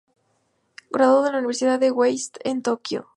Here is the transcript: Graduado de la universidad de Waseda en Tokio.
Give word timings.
Graduado 0.89 1.25
de 1.25 1.31
la 1.33 1.37
universidad 1.37 1.79
de 1.79 1.91
Waseda 1.91 2.39
en 2.45 2.63
Tokio. 2.63 3.07